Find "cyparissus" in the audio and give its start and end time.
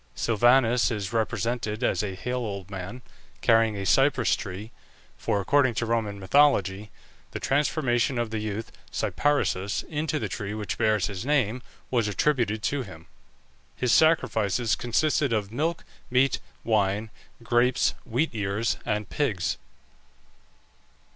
8.91-9.83